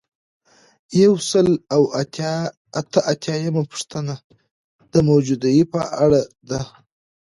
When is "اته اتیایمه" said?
2.79-3.63